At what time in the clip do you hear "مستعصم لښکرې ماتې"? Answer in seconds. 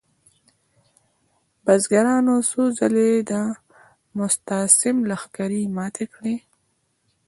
4.17-6.05